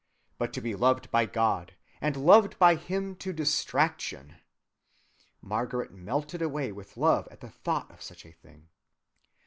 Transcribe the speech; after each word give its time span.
But 0.39 0.51
to 0.53 0.61
be 0.61 0.73
loved 0.73 1.11
by 1.11 1.27
God! 1.27 1.75
and 2.01 2.17
loved 2.17 2.57
by 2.57 2.73
him 2.73 3.15
to 3.17 3.31
distraction 3.31 4.29
[aimé 4.29 4.31
jusqù'à 4.31 4.31
la 4.31 5.17
folie]!—Margaret 5.43 5.91
melted 5.91 6.41
away 6.41 6.71
with 6.71 6.97
love 6.97 7.27
at 7.29 7.41
the 7.41 7.51
thought 7.51 7.91
of 7.91 8.01
such 8.01 8.25
a 8.25 8.31
thing. 8.31 8.69